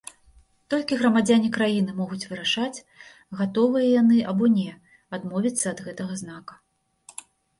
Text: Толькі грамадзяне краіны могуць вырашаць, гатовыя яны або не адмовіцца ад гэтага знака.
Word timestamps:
Толькі 0.73 0.95
грамадзяне 1.01 1.49
краіны 1.57 1.91
могуць 1.97 2.27
вырашаць, 2.29 2.83
гатовыя 3.43 3.87
яны 4.01 4.17
або 4.33 4.45
не 4.57 4.67
адмовіцца 5.17 5.63
ад 5.75 5.79
гэтага 5.89 6.13
знака. 6.25 6.53